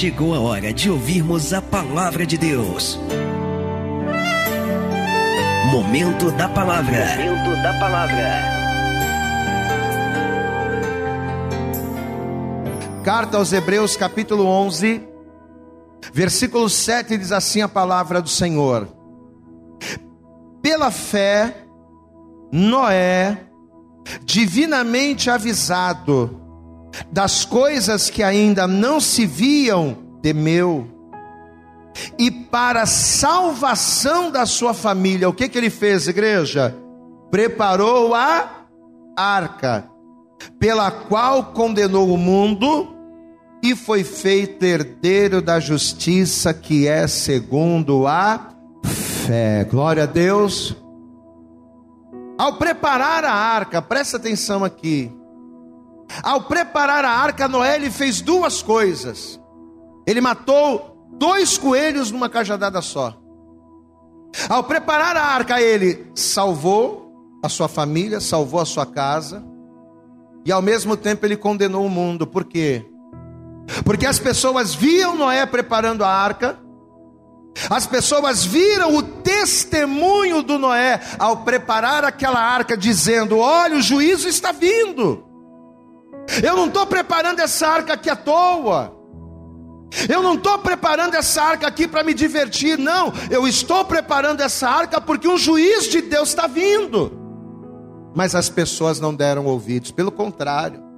[0.00, 2.98] chegou a hora de ouvirmos a palavra de Deus.
[5.70, 7.04] Momento da palavra.
[7.18, 8.40] Momento da palavra.
[13.04, 15.06] Carta aos Hebreus, capítulo 11,
[16.14, 18.88] versículo 7 diz assim a palavra do Senhor:
[20.62, 21.54] Pela fé,
[22.50, 23.38] Noé,
[24.24, 26.39] divinamente avisado
[27.10, 30.88] das coisas que ainda não se viam, temeu.
[32.18, 36.74] E para a salvação da sua família, o que, que ele fez, igreja?
[37.30, 38.66] Preparou a
[39.16, 39.88] arca,
[40.58, 42.96] pela qual condenou o mundo
[43.62, 48.54] e foi feito herdeiro da justiça que é segundo a
[49.26, 49.64] fé.
[49.64, 50.74] Glória a Deus.
[52.38, 55.12] Ao preparar a arca, presta atenção aqui.
[56.22, 59.40] Ao preparar a arca, Noé ele fez duas coisas.
[60.06, 63.16] Ele matou dois coelhos numa cajadada só.
[64.48, 69.44] Ao preparar a arca, ele salvou a sua família, salvou a sua casa,
[70.44, 72.26] e ao mesmo tempo ele condenou o mundo.
[72.26, 72.84] Por quê?
[73.84, 76.58] Porque as pessoas viam Noé preparando a arca,
[77.68, 84.28] as pessoas viram o testemunho do Noé ao preparar aquela arca, dizendo: Olha, o juízo
[84.28, 85.29] está vindo.
[86.42, 88.96] Eu não estou preparando essa arca aqui à toa.
[90.08, 93.12] Eu não estou preparando essa arca aqui para me divertir, não.
[93.28, 97.18] Eu estou preparando essa arca porque um juiz de Deus está vindo.
[98.14, 100.90] Mas as pessoas não deram ouvidos, pelo contrário.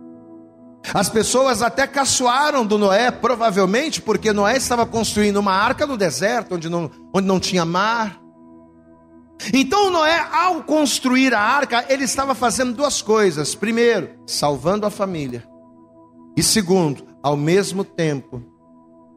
[0.92, 6.56] As pessoas até caçoaram do Noé, provavelmente porque Noé estava construindo uma arca no deserto,
[6.56, 8.21] onde não, onde não tinha mar.
[9.52, 15.44] Então Noé, ao construir a arca, ele estava fazendo duas coisas: primeiro, salvando a família,
[16.36, 18.42] e segundo, ao mesmo tempo,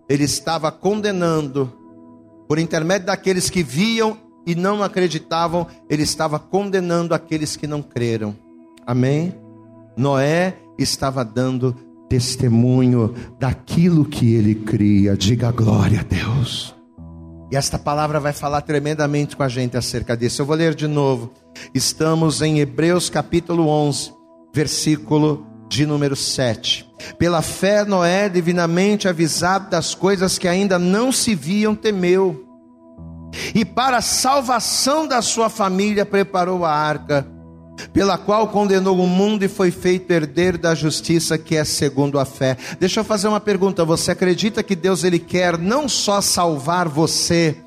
[0.07, 1.71] ele estava condenando,
[2.47, 8.35] por intermédio daqueles que viam e não acreditavam, ele estava condenando aqueles que não creram.
[8.85, 9.33] Amém?
[9.97, 11.73] Noé estava dando
[12.07, 15.17] testemunho daquilo que ele cria.
[15.17, 16.74] Diga glória a Deus.
[17.55, 20.41] Esta palavra vai falar tremendamente com a gente acerca disso.
[20.41, 21.31] Eu vou ler de novo.
[21.73, 24.13] Estamos em Hebreus capítulo 11,
[24.53, 26.85] versículo de número 7.
[27.17, 32.45] Pela fé, Noé, divinamente avisado das coisas que ainda não se viam, temeu.
[33.53, 37.25] E para a salvação da sua família, preparou a arca
[37.91, 42.25] pela qual condenou o mundo e foi feito herdeiro da justiça que é segundo a
[42.25, 42.57] fé.
[42.79, 47.57] Deixa eu fazer uma pergunta, você acredita que Deus ele quer não só salvar você,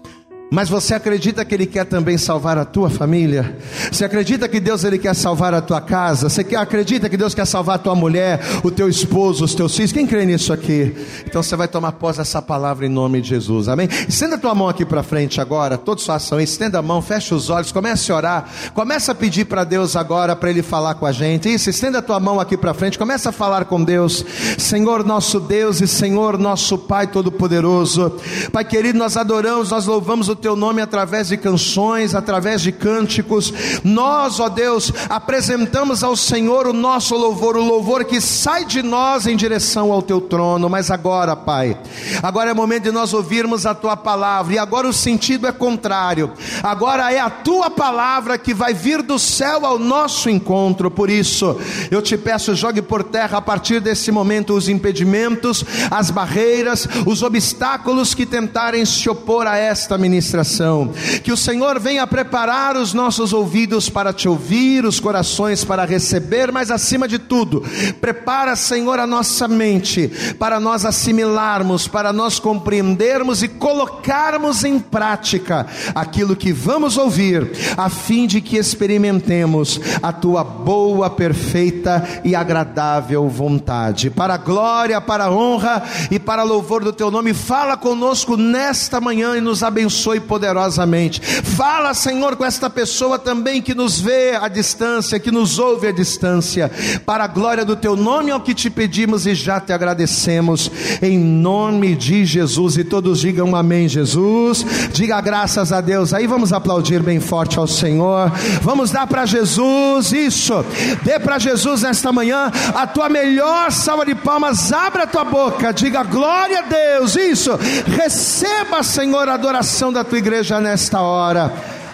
[0.50, 3.59] mas você acredita que Ele quer também salvar a tua família?
[3.92, 6.28] Você acredita que Deus Ele quer salvar a tua casa?
[6.28, 9.92] Você acredita que Deus quer salvar a tua mulher, o teu esposo, os teus filhos?
[9.92, 10.97] Quem crê nisso aqui?
[11.26, 13.88] Então você vai tomar posse dessa palavra em nome de Jesus, amém?
[14.09, 17.34] Estenda a tua mão aqui para frente agora, toda sua ação, estenda a mão, fecha
[17.34, 21.04] os olhos, comece a orar, comece a pedir para Deus agora para Ele falar com
[21.04, 21.53] a gente.
[21.53, 24.25] Isso, estenda a tua mão aqui para frente, comece a falar com Deus,
[24.56, 28.16] Senhor nosso Deus e Senhor nosso Pai Todo-Poderoso,
[28.50, 33.53] Pai querido, nós adoramos, nós louvamos o teu nome através de canções, através de cânticos.
[33.84, 39.27] Nós, ó Deus, apresentamos ao Senhor o nosso louvor, o louvor que sai de nós
[39.27, 40.69] em direção ao teu trono.
[40.69, 41.77] Mas agora, Pai,
[42.22, 46.32] agora é momento de nós ouvirmos a tua palavra, e agora o sentido é contrário.
[46.62, 50.91] Agora é a tua palavra que vai vir do céu ao nosso encontro.
[50.91, 51.59] Por isso,
[51.91, 57.22] eu te peço, jogue por terra a partir desse momento os impedimentos, as barreiras, os
[57.22, 60.93] obstáculos que tentarem se opor a esta ministração ministração.
[61.22, 66.53] Que o Senhor venha preparar os nossos ouvidos para te ouvir, os corações para receber,
[66.53, 67.65] mas acima de tudo,
[68.00, 70.09] prepara, Senhor, a nossa mente
[70.39, 77.89] para nós assimilarmos, para nós compreendermos e colocarmos em prática aquilo que vamos ouvir, a
[77.89, 84.10] fim de que experimentemos a tua boa, perfeita e agradável vontade.
[84.10, 89.01] Para a glória, para a honra e para louvor do teu nome, fala conosco nesta
[89.01, 91.20] manhã e nos abençoe abençoe poderosamente.
[91.20, 95.92] Fala, Senhor, com esta pessoa também que nos vê à distância, que nos ouve à
[95.92, 96.70] distância,
[97.06, 100.70] para a glória do teu nome, é o que te pedimos e já te agradecemos,
[101.00, 102.76] em nome de Jesus.
[102.76, 104.65] E todos digam amém, Jesus.
[104.92, 106.12] Diga graças a Deus.
[106.12, 108.30] Aí vamos aplaudir bem forte ao Senhor.
[108.62, 110.64] Vamos dar para Jesus isso.
[111.03, 114.72] Dê para Jesus nesta manhã a tua melhor salva de palmas.
[114.72, 117.16] Abra a tua boca, diga glória a Deus.
[117.16, 117.59] Isso.
[117.86, 121.53] Receba, Senhor, a adoração da tua igreja nesta hora.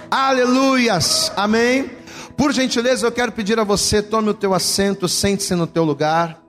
[0.09, 1.33] Aleluias.
[1.37, 1.91] Amém.
[2.37, 6.41] Por gentileza, eu quero pedir a você, tome o teu assento, sente-se no teu lugar.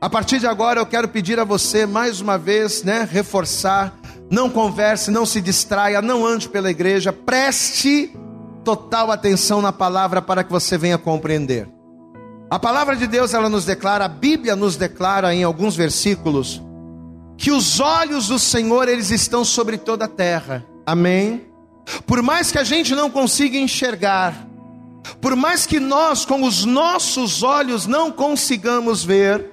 [0.00, 3.94] A partir de agora eu quero pedir a você mais uma vez, né, reforçar,
[4.30, 8.14] não converse, não se distraia, não ande pela igreja, preste
[8.62, 11.68] total atenção na palavra para que você venha compreender.
[12.50, 16.60] A palavra de Deus, ela nos declara, a Bíblia nos declara em alguns versículos,
[17.38, 20.66] que os olhos do Senhor, eles estão sobre toda a terra.
[20.86, 21.46] Amém?
[22.06, 24.46] Por mais que a gente não consiga enxergar,
[25.20, 29.50] por mais que nós, com os nossos olhos, não consigamos ver,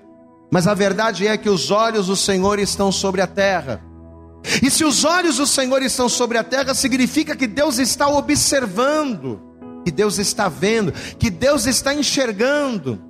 [0.52, 3.84] mas a verdade é que os olhos do Senhor estão sobre a terra.
[4.64, 9.42] E se os olhos do Senhor estão sobre a terra, significa que Deus está observando,
[9.86, 13.02] que Deus está vendo, que Deus está enxergando,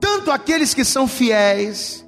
[0.00, 2.06] tanto aqueles que são fiéis,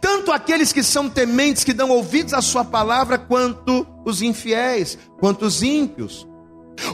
[0.00, 5.44] tanto aqueles que são tementes, que dão ouvidos à Sua palavra, quanto os infiéis, quanto
[5.44, 6.26] os ímpios.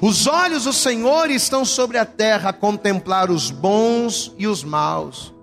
[0.00, 5.34] Os olhos do Senhor estão sobre a terra a contemplar os bons e os maus.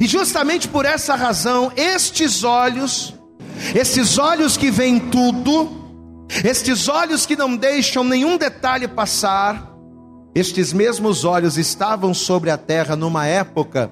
[0.00, 3.14] E justamente por essa razão, estes olhos,
[3.74, 9.74] esses olhos que veem tudo, estes olhos que não deixam nenhum detalhe passar,
[10.34, 13.90] estes mesmos olhos estavam sobre a terra numa época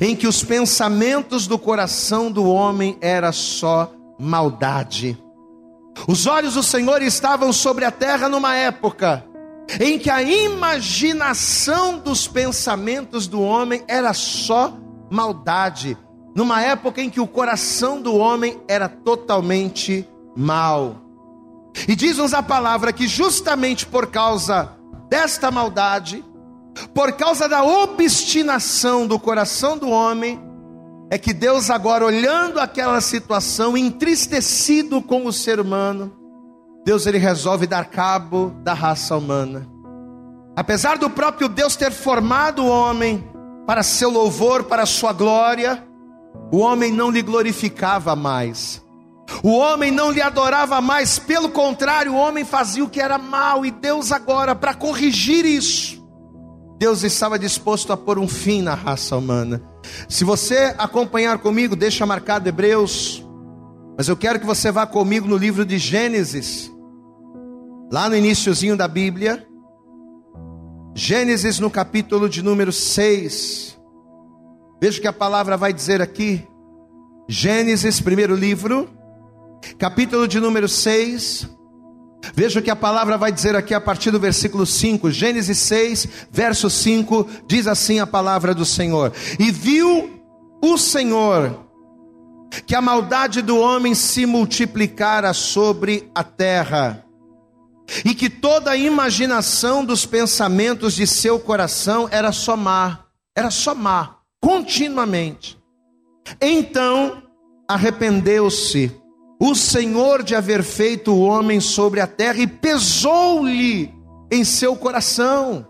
[0.00, 5.18] em que os pensamentos do coração do homem era só maldade.
[6.08, 9.24] Os olhos do Senhor estavam sobre a terra numa época
[9.80, 14.76] em que a imaginação dos pensamentos do homem era só
[15.10, 15.96] maldade,
[16.34, 20.06] numa época em que o coração do homem era totalmente
[20.36, 20.96] mau.
[21.88, 24.72] E diz-nos a palavra que justamente por causa
[25.08, 26.24] desta maldade,
[26.94, 30.40] por causa da obstinação do coração do homem,
[31.10, 36.10] é que Deus, agora olhando aquela situação, entristecido com o ser humano,
[36.84, 39.68] Deus ele resolve dar cabo da raça humana.
[40.56, 43.22] Apesar do próprio Deus ter formado o homem
[43.66, 45.86] para seu louvor, para sua glória,
[46.50, 48.82] o homem não lhe glorificava mais.
[49.42, 53.64] O homem não lhe adorava mais, pelo contrário, o homem fazia o que era mal,
[53.64, 56.01] e Deus agora, para corrigir isso,
[56.82, 59.62] Deus estava disposto a pôr um fim na raça humana.
[60.08, 63.24] Se você acompanhar comigo, deixa marcado Hebreus,
[63.96, 66.72] mas eu quero que você vá comigo no livro de Gênesis,
[67.88, 69.46] lá no iníciozinho da Bíblia,
[70.92, 73.78] Gênesis no capítulo de número 6.
[74.82, 76.44] Veja o que a palavra vai dizer aqui.
[77.28, 78.90] Gênesis, primeiro livro,
[79.78, 81.48] capítulo de número 6
[82.34, 86.08] Veja o que a palavra vai dizer aqui a partir do versículo 5, Gênesis 6,
[86.30, 90.22] verso 5, diz assim a palavra do Senhor: E viu
[90.62, 91.66] o Senhor
[92.66, 97.04] que a maldade do homem se multiplicara sobre a terra,
[98.04, 103.00] e que toda a imaginação dos pensamentos de seu coração era só má,
[103.36, 105.58] era só má, continuamente.
[106.40, 107.22] Então
[107.68, 109.01] arrependeu-se
[109.44, 113.92] o Senhor de haver feito o homem sobre a terra e pesou-lhe
[114.30, 115.66] em seu coração.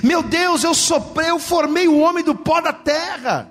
[0.00, 3.50] Meu Deus, eu soprei, eu formei o homem do pó da terra.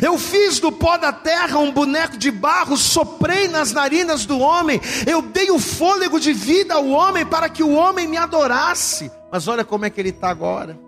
[0.00, 4.80] Eu fiz do pó da terra um boneco de barro, soprei nas narinas do homem,
[5.06, 9.10] eu dei o fôlego de vida ao homem para que o homem me adorasse.
[9.30, 10.80] Mas olha como é que ele está agora.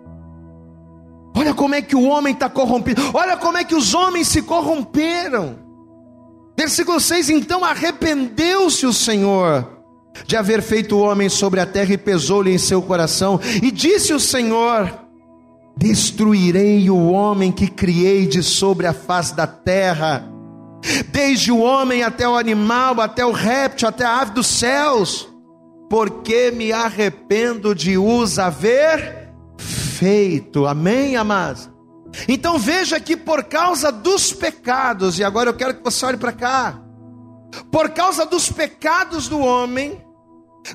[1.37, 3.11] Olha como é que o homem está corrompido.
[3.13, 5.62] Olha como é que os homens se corromperam.
[6.57, 9.67] Versículo 6: Então arrependeu-se o Senhor
[10.25, 14.13] de haver feito o homem sobre a terra e pesou-lhe em seu coração, e disse
[14.13, 14.93] o Senhor:
[15.75, 20.29] Destruirei o homem que criei de sobre a face da terra,
[21.11, 25.27] desde o homem até o animal, até o réptil, até a ave dos céus,
[25.89, 30.67] porque me arrependo de os haver feito.
[30.67, 31.72] Amém, amados?
[32.27, 36.31] Então veja que por causa dos pecados, e agora eu quero que você olhe para
[36.31, 36.79] cá,
[37.71, 40.03] por causa dos pecados do homem,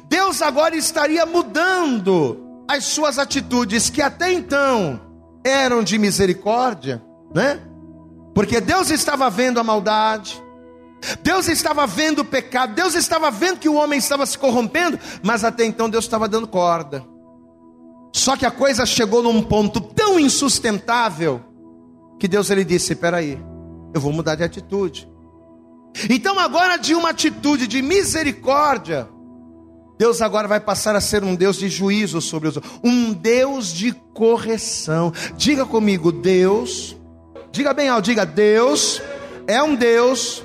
[0.08, 5.00] Deus agora estaria mudando as suas atitudes que até então
[5.44, 7.02] eram de misericórdia,
[7.34, 7.60] né?
[8.34, 10.40] Porque Deus estava vendo a maldade,
[11.22, 15.44] Deus estava vendo o pecado, Deus estava vendo que o homem estava se corrompendo, mas
[15.44, 17.04] até então Deus estava dando corda.
[18.12, 21.40] Só que a coisa chegou num ponto tão insustentável
[22.18, 23.40] que Deus ele disse: "Espera aí,
[23.94, 25.08] eu vou mudar de atitude".
[26.08, 29.08] Então agora de uma atitude de misericórdia,
[29.98, 33.92] Deus agora vai passar a ser um Deus de juízo sobre os um Deus de
[34.14, 35.12] correção.
[35.36, 36.96] Diga comigo, Deus,
[37.50, 39.02] diga bem alto, diga Deus
[39.48, 40.44] é um Deus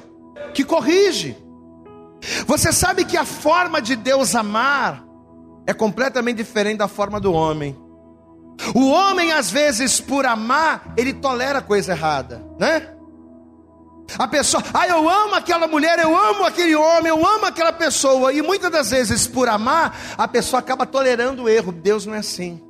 [0.53, 1.35] que corrige.
[2.47, 5.02] Você sabe que a forma de Deus amar
[5.65, 7.77] é completamente diferente da forma do homem.
[8.75, 12.89] O homem, às vezes, por amar, ele tolera coisa errada, né?
[14.17, 18.33] A pessoa, ah, eu amo aquela mulher, eu amo aquele homem, eu amo aquela pessoa,
[18.33, 21.71] e muitas das vezes, por amar, a pessoa acaba tolerando o erro.
[21.71, 22.61] Deus não é assim.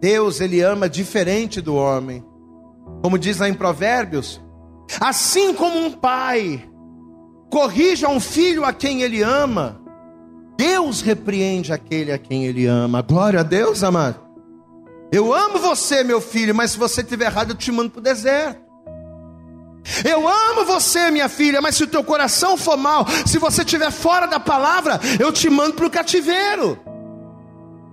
[0.00, 2.24] Deus, ele ama diferente do homem.
[3.02, 4.40] Como diz lá em Provérbios,
[5.00, 6.68] assim como um pai
[7.50, 9.80] corrige a um filho a quem ele ama,
[10.56, 13.02] Deus repreende aquele a quem ele ama.
[13.02, 14.20] Glória a Deus, amado.
[15.10, 18.02] Eu amo você, meu filho, mas se você estiver errado, eu te mando para o
[18.02, 18.64] deserto.
[20.04, 23.90] Eu amo você, minha filha, mas se o teu coração for mal, se você estiver
[23.90, 26.78] fora da palavra, eu te mando para o cativeiro.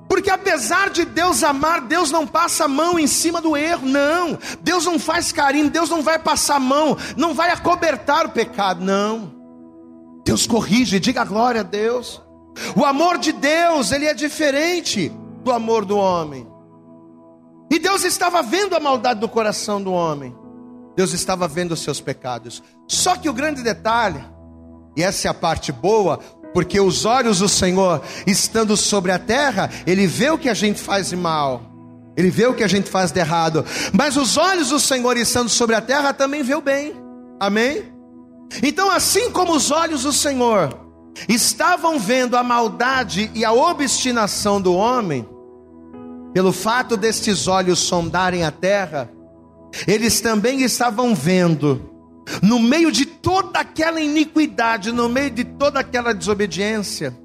[0.07, 4.37] Porque apesar de Deus amar, Deus não passa a mão em cima do erro, não.
[4.61, 8.83] Deus não faz carinho, Deus não vai passar a mão, não vai acobertar o pecado,
[8.83, 9.33] não.
[10.25, 12.20] Deus corrige, diga glória a Deus.
[12.75, 15.11] O amor de Deus, ele é diferente
[15.43, 16.47] do amor do homem.
[17.69, 20.35] E Deus estava vendo a maldade do coração do homem.
[20.95, 22.61] Deus estava vendo os seus pecados.
[22.87, 24.23] Só que o grande detalhe,
[24.97, 26.17] e essa é a parte boa,
[26.53, 30.81] porque os olhos do Senhor, estando sobre a terra, Ele vê o que a gente
[30.81, 31.61] faz de mal,
[32.17, 35.49] Ele vê o que a gente faz de errado, mas os olhos do Senhor, estando
[35.49, 36.93] sobre a terra, também vê o bem,
[37.39, 37.91] amém?
[38.61, 40.90] Então, assim como os olhos do Senhor
[41.27, 45.27] estavam vendo a maldade e a obstinação do homem,
[46.33, 49.11] pelo fato destes olhos sondarem a terra,
[49.87, 51.89] eles também estavam vendo
[52.41, 57.17] no meio de toda aquela iniquidade, no meio de toda aquela desobediência,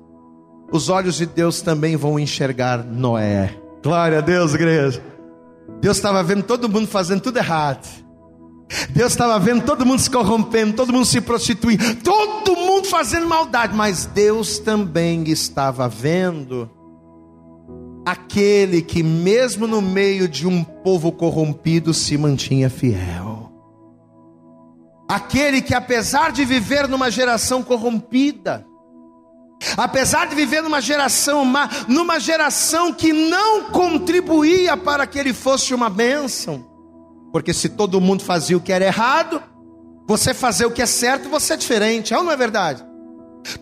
[0.70, 3.56] os olhos de Deus também vão enxergar Noé.
[3.82, 5.02] Glória a Deus, igreja.
[5.80, 7.86] Deus estava vendo todo mundo fazendo tudo errado.
[8.90, 13.74] Deus estava vendo todo mundo se corrompendo, todo mundo se prostituindo, todo mundo fazendo maldade,
[13.74, 16.70] mas Deus também estava vendo
[18.04, 23.50] aquele que, mesmo no meio de um povo corrompido, se mantinha fiel.
[25.08, 28.66] Aquele que, apesar de viver numa geração corrompida,
[29.76, 35.72] apesar de viver numa geração má, numa geração que não contribuía para que ele fosse
[35.72, 36.66] uma bênção,
[37.32, 39.42] porque se todo mundo fazia o que era errado,
[40.06, 42.84] você fazer o que é certo, você é diferente, é ou não é verdade?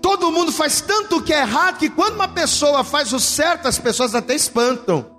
[0.01, 3.67] Todo mundo faz tanto o que é errado que quando uma pessoa faz o certo,
[3.67, 5.13] as pessoas até espantam.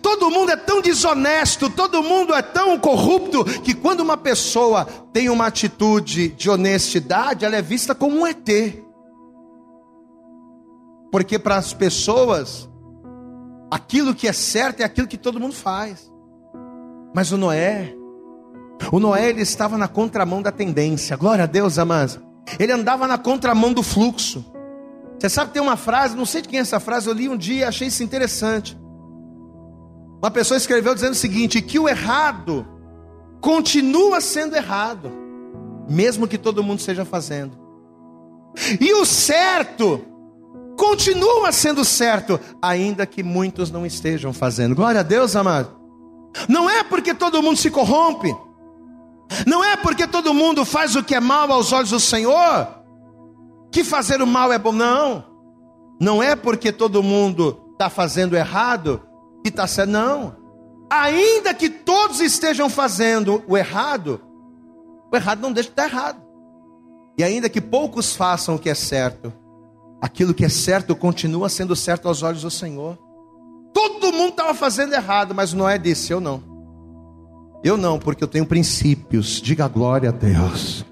[0.00, 5.28] Todo mundo é tão desonesto, todo mundo é tão corrupto, que quando uma pessoa tem
[5.28, 8.48] uma atitude de honestidade, ela é vista como um ET.
[11.10, 12.68] Porque para as pessoas,
[13.70, 16.10] aquilo que é certo é aquilo que todo mundo faz.
[17.14, 17.94] Mas o Noé,
[18.90, 21.16] o Noé ele estava na contramão da tendência.
[21.16, 22.18] Glória a Deus, amados.
[22.58, 24.44] Ele andava na contramão do fluxo.
[25.18, 27.36] Você sabe tem uma frase, não sei de quem é essa frase, eu li um
[27.36, 28.76] dia, achei isso interessante.
[30.20, 32.66] Uma pessoa escreveu dizendo o seguinte: que o errado
[33.40, 35.12] continua sendo errado,
[35.88, 37.56] mesmo que todo mundo esteja fazendo.
[38.80, 40.00] E o certo
[40.76, 44.74] continua sendo certo, ainda que muitos não estejam fazendo.
[44.74, 45.70] Glória a Deus, amado.
[46.48, 48.34] Não é porque todo mundo se corrompe,
[49.46, 52.68] não é porque todo mundo faz o que é mal aos olhos do Senhor,
[53.70, 55.24] que fazer o mal é bom, não.
[56.00, 59.02] Não é porque todo mundo está fazendo errado,
[59.42, 59.90] que está certo.
[59.90, 60.36] Não.
[60.90, 64.20] Ainda que todos estejam fazendo o errado,
[65.12, 66.20] o errado não deixa de estar errado.
[67.16, 69.32] E ainda que poucos façam o que é certo,
[70.00, 72.98] aquilo que é certo continua sendo certo aos olhos do Senhor.
[73.72, 76.51] Todo mundo estava fazendo errado, mas Noé disse: Eu não.
[77.64, 79.40] Eu não, porque eu tenho princípios.
[79.40, 80.84] Diga glória a Deus.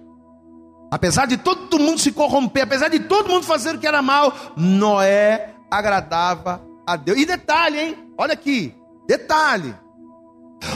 [0.90, 4.32] Apesar de todo mundo se corromper, apesar de todo mundo fazer o que era mal,
[4.56, 7.18] Noé agradava a Deus.
[7.18, 8.12] E detalhe, hein?
[8.18, 8.74] Olha aqui,
[9.06, 9.74] detalhe.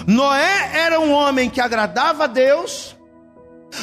[0.07, 2.97] Noé era um homem que agradava a Deus.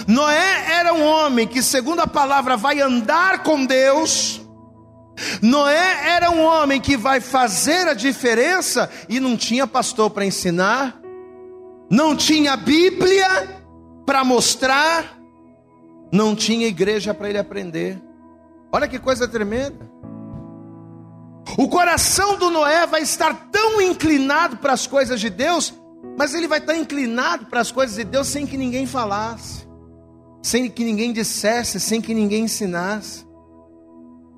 [0.08, 4.42] Noé era um homem que, segundo a palavra, vai andar com Deus.
[5.42, 11.01] Noé era um homem que vai fazer a diferença e não tinha pastor para ensinar,
[11.92, 13.28] não tinha Bíblia
[14.06, 15.20] para mostrar,
[16.10, 18.02] não tinha igreja para ele aprender.
[18.72, 19.92] Olha que coisa tremenda.
[21.58, 25.74] O coração do Noé vai estar tão inclinado para as coisas de Deus,
[26.18, 29.68] mas ele vai estar inclinado para as coisas de Deus sem que ninguém falasse,
[30.42, 33.28] sem que ninguém dissesse, sem que ninguém ensinasse.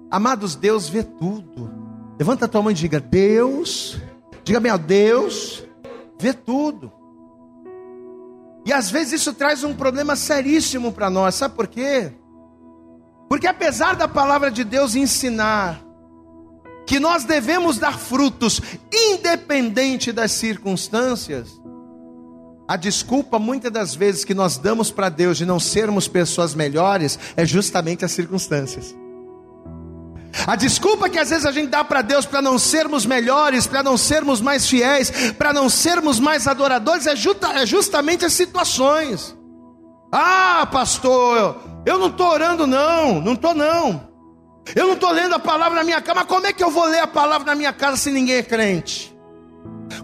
[0.10, 1.72] Amados, Deus vê tudo.
[2.17, 4.01] Levanta a tua mão e diga: Deus,
[4.43, 5.63] diga bem, Deus
[6.19, 7.02] vê tudo.
[8.65, 12.12] E às vezes isso traz um problema seríssimo para nós, sabe por quê?
[13.29, 15.84] Porque apesar da palavra de Deus ensinar
[16.86, 21.62] que nós devemos dar frutos, independente das circunstâncias,
[22.67, 27.20] a desculpa muitas das vezes que nós damos para Deus de não sermos pessoas melhores
[27.36, 28.96] é justamente as circunstâncias.
[30.47, 33.83] A desculpa que às vezes a gente dá para Deus para não sermos melhores, para
[33.83, 39.37] não sermos mais fiéis, para não sermos mais adoradores, é, justa, é justamente as situações.
[40.11, 44.09] Ah, pastor, eu não estou orando, não, não estou não.
[44.75, 46.85] Eu não estou lendo a palavra na minha casa, mas como é que eu vou
[46.85, 49.12] ler a palavra na minha casa se ninguém é crente?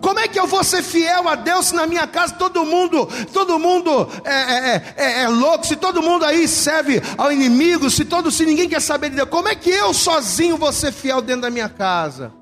[0.01, 3.07] Como é que eu vou ser fiel a Deus se na minha casa todo mundo,
[3.33, 8.05] todo mundo é, é, é, é, louco, se todo mundo aí serve ao inimigo, se
[8.05, 11.21] todo, se ninguém quer saber de Deus, como é que eu sozinho vou ser fiel
[11.21, 12.33] dentro da minha casa?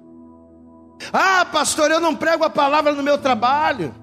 [1.11, 3.93] Ah, pastor, eu não prego a palavra no meu trabalho.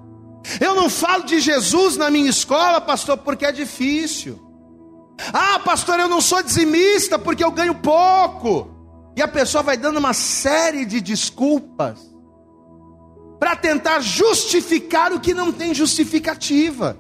[0.61, 4.41] Eu não falo de Jesus na minha escola, pastor, porque é difícil.
[5.33, 8.71] Ah, pastor, eu não sou dizimista porque eu ganho pouco.
[9.17, 12.14] E a pessoa vai dando uma série de desculpas
[13.45, 16.99] para tentar justificar o que não tem justificativa.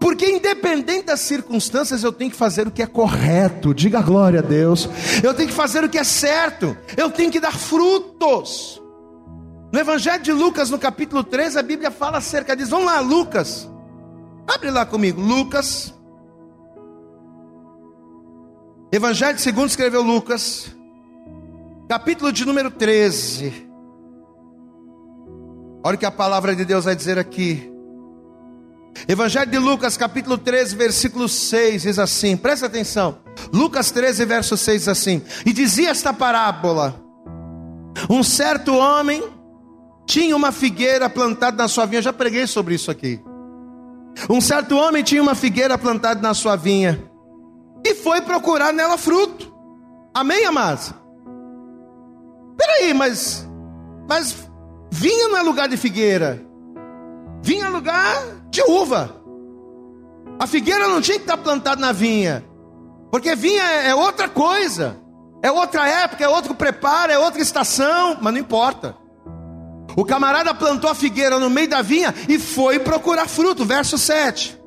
[0.00, 3.72] Porque independente das circunstâncias, eu tenho que fazer o que é correto.
[3.72, 4.88] Diga glória a Deus.
[5.22, 6.76] Eu tenho que fazer o que é certo.
[6.96, 8.82] Eu tenho que dar frutos.
[9.72, 12.72] No Evangelho de Lucas, no capítulo 3, a Bíblia fala acerca disso.
[12.72, 13.70] Vamos lá, Lucas.
[14.48, 15.20] Abre lá comigo.
[15.20, 15.94] Lucas,
[18.90, 20.74] Evangelho segundo escreveu Lucas,
[21.88, 23.72] capítulo de número 13.
[25.86, 27.70] Olha o que a palavra de Deus vai dizer aqui.
[29.06, 33.18] Evangelho de Lucas, capítulo 13, versículo 6, diz assim: presta atenção.
[33.52, 36.98] Lucas 13, verso 6 diz assim: E dizia esta parábola:
[38.08, 39.22] Um certo homem
[40.06, 42.00] tinha uma figueira plantada na sua vinha.
[42.00, 43.20] já preguei sobre isso aqui.
[44.30, 47.04] Um certo homem tinha uma figueira plantada na sua vinha
[47.84, 49.52] e foi procurar nela fruto.
[50.14, 50.94] Amém, amados?
[52.56, 53.46] Peraí, mas,
[54.08, 54.48] mas
[54.94, 56.40] vinha não é lugar de figueira,
[57.42, 59.20] vinha é lugar de uva.
[60.38, 62.44] A figueira não tinha que estar plantada na vinha,
[63.10, 64.96] porque vinha é, é outra coisa,
[65.42, 68.96] é outra época, é outro preparo, é outra estação, mas não importa.
[69.96, 74.60] O camarada plantou a figueira no meio da vinha e foi procurar fruto, verso 7.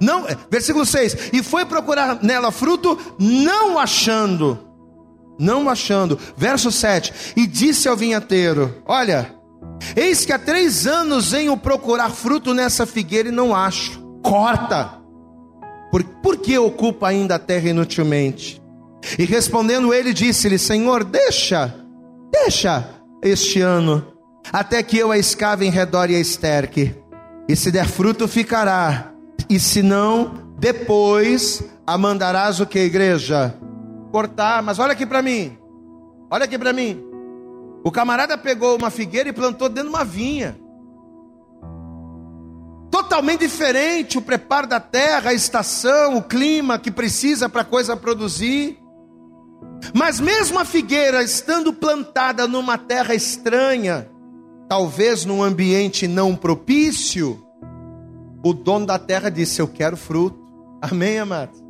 [0.00, 4.69] Não, é, versículo 6: E foi procurar nela fruto, não achando.
[5.40, 6.18] Não achando.
[6.36, 9.34] Verso 7: E disse ao vinhateiro: Olha,
[9.96, 13.98] eis que há três anos venho procurar fruto nessa figueira e não acho.
[14.22, 15.00] Corta.
[15.90, 18.62] Por, por que ocupa ainda a terra inutilmente?
[19.18, 21.74] E respondendo ele, disse-lhe: Senhor, deixa,
[22.30, 22.86] deixa
[23.22, 24.06] este ano,
[24.52, 26.94] até que eu a escave em redor e a esterque.
[27.48, 29.10] E se der fruto, ficará
[29.48, 33.54] e se não, depois a mandarás o que, igreja?
[34.10, 35.56] Cortar, mas olha aqui para mim,
[36.30, 37.02] olha aqui para mim.
[37.84, 40.58] O camarada pegou uma figueira e plantou dentro de uma vinha.
[42.90, 47.96] Totalmente diferente o preparo da terra, a estação, o clima que precisa para a coisa
[47.96, 48.78] produzir.
[49.94, 54.10] Mas mesmo a figueira estando plantada numa terra estranha,
[54.68, 57.42] talvez num ambiente não propício,
[58.44, 60.38] o dono da terra disse: Eu quero fruto.
[60.82, 61.69] Amém, amados?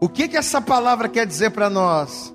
[0.00, 2.34] O que, que essa palavra quer dizer para nós?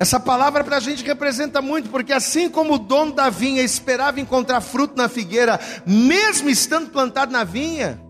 [0.00, 4.20] Essa palavra para a gente representa muito, porque assim como o dono da vinha esperava
[4.20, 8.02] encontrar fruto na figueira, mesmo estando plantado na vinha,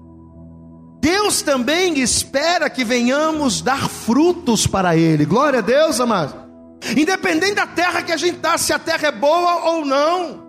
[0.98, 5.26] Deus também espera que venhamos dar frutos para Ele.
[5.26, 6.34] Glória a Deus, amados.
[6.96, 10.41] Independente da terra que a gente está, se a terra é boa ou não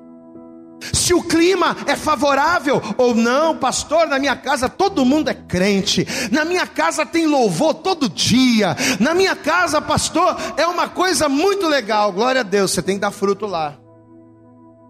[0.92, 4.08] se o clima é favorável ou não, pastor.
[4.08, 9.14] Na minha casa todo mundo é crente, na minha casa tem louvor todo dia, na
[9.14, 12.12] minha casa, pastor, é uma coisa muito legal.
[12.12, 13.78] Glória a Deus, você tem que dar fruto lá.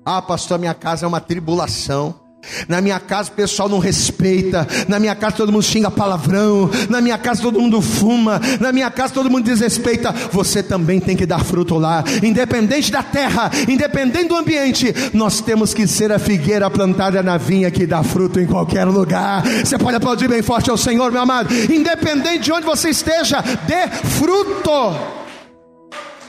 [0.06, 2.23] Ah, pastor, minha casa é uma tribulação.
[2.68, 4.68] Na minha casa o pessoal não respeita.
[4.88, 6.70] Na minha casa todo mundo xinga palavrão.
[6.90, 8.40] Na minha casa todo mundo fuma.
[8.60, 10.12] Na minha casa todo mundo desrespeita.
[10.32, 12.04] Você também tem que dar fruto lá.
[12.22, 17.72] Independente da terra, independente do ambiente, nós temos que ser a figueira plantada na vinha
[17.72, 19.44] que dá fruto em qualquer lugar.
[19.64, 21.54] Você pode aplaudir bem forte ao Senhor, meu amado.
[21.54, 24.72] Independente de onde você esteja, dê fruto.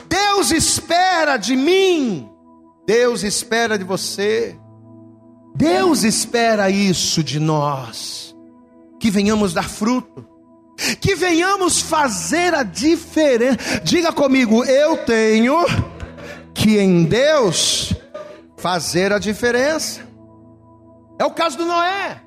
[0.07, 2.29] Deus espera de mim.
[2.87, 4.55] Deus espera de você
[5.55, 8.35] Deus espera isso de nós,
[8.99, 10.27] que venhamos dar fruto,
[10.99, 13.79] que venhamos fazer a diferença.
[13.81, 15.55] Diga comigo, eu tenho
[16.53, 17.93] que em Deus
[18.57, 20.05] fazer a diferença.
[21.17, 22.21] É o caso do Noé.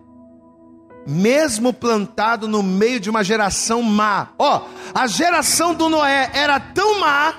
[1.06, 4.30] Mesmo plantado no meio de uma geração má.
[4.38, 4.62] Ó,
[4.94, 7.34] a geração do Noé era tão má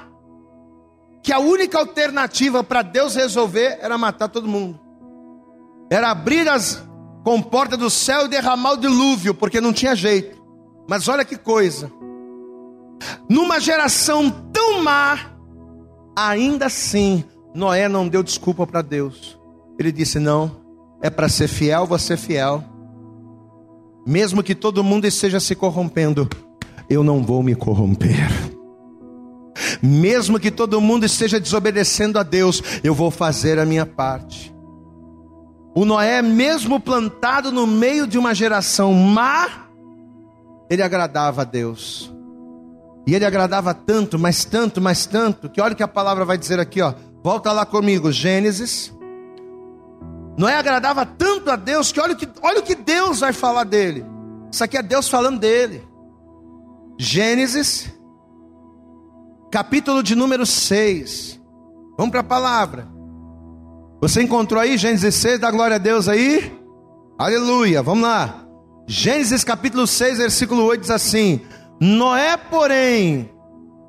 [1.23, 4.88] que a única alternativa para Deus resolver era matar todo mundo.
[5.89, 6.83] Era abrir as
[7.23, 10.39] comportas do céu e derramar o dilúvio, porque não tinha jeito.
[10.87, 11.91] Mas olha que coisa.
[13.29, 15.17] Numa geração tão má,
[16.15, 17.23] ainda assim,
[17.53, 19.39] Noé não deu desculpa para Deus.
[19.77, 20.57] Ele disse: Não,
[21.01, 22.63] é para ser fiel, vou ser fiel.
[24.05, 26.27] Mesmo que todo mundo esteja se corrompendo,
[26.89, 28.27] eu não vou me corromper.
[29.81, 34.53] Mesmo que todo mundo esteja desobedecendo a Deus, eu vou fazer a minha parte.
[35.75, 39.67] O Noé, mesmo plantado no meio de uma geração má,
[40.69, 42.13] ele agradava a Deus.
[43.07, 46.59] E ele agradava tanto, mas tanto, mas tanto, que olha que a palavra vai dizer
[46.59, 46.93] aqui, ó.
[47.23, 48.93] Volta lá comigo, Gênesis.
[50.37, 54.05] Noé agradava tanto a Deus que olha que, olha o que Deus vai falar dele.
[54.51, 55.83] Isso aqui é Deus falando dele.
[56.97, 57.91] Gênesis,
[59.51, 61.39] capítulo de número 6.
[61.97, 62.98] Vamos para a palavra.
[64.01, 66.53] Você encontrou aí Gênesis 6, dá glória a Deus aí?
[67.17, 68.45] Aleluia, vamos lá.
[68.87, 71.41] Gênesis capítulo 6, versículo 8 diz assim:
[71.81, 73.29] Noé, porém,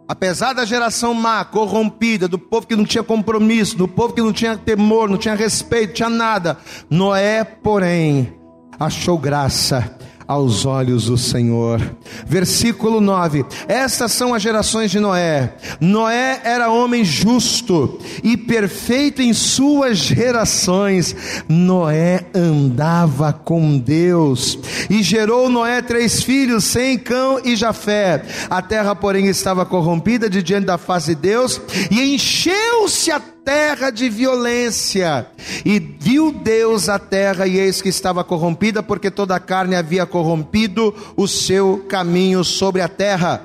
[0.09, 4.33] apesar da geração má, corrompida, do povo que não tinha compromisso, do povo que não
[4.33, 6.59] tinha temor, não tinha respeito, tinha nada,
[6.91, 8.35] Noé, porém,
[8.81, 9.97] achou graça
[10.31, 11.81] aos olhos do Senhor.
[12.25, 15.57] Versículo 9: Estas são as gerações de Noé.
[15.81, 21.17] Noé era homem justo e perfeito em suas gerações.
[21.49, 24.57] Noé andava com Deus
[24.89, 28.23] e gerou Noé três filhos, Sem, Cão e Jafé.
[28.49, 33.91] A terra, porém, estava corrompida de diante da face de Deus e encheu-se a terra
[33.91, 35.27] de violência.
[35.65, 40.07] E viu Deus a terra, e eis que estava corrompida, porque toda a carne havia
[40.07, 43.45] corrompido o seu caminho sobre a terra.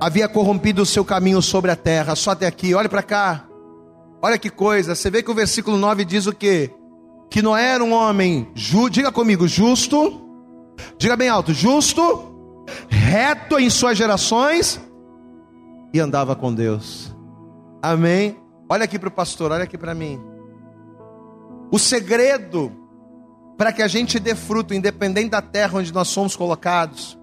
[0.00, 2.16] Havia corrompido o seu caminho sobre a terra.
[2.16, 3.44] Só até aqui, olha para cá.
[4.20, 4.96] Olha que coisa.
[4.96, 6.72] Você vê que o versículo 9 diz o quê?
[7.30, 10.20] Que Noé era um homem, ju, diga comigo, justo.
[10.98, 14.80] Diga bem alto, justo, reto em suas gerações
[15.92, 17.14] e andava com Deus.
[17.82, 18.47] Amém.
[18.68, 20.20] Olha aqui para o pastor, olha aqui para mim.
[21.70, 22.72] O segredo
[23.56, 27.18] para que a gente dê fruto, independente da terra onde nós somos colocados,